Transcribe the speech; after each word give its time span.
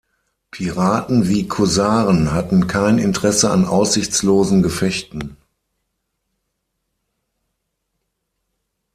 Piraten 0.49 1.27
wie 1.29 1.47
Korsaren 1.47 2.31
hatten 2.33 2.65
kein 2.65 2.97
Interesse 2.97 3.51
an 3.51 3.65
aussichtslosen 3.65 4.63
Gefechten. 4.63 5.37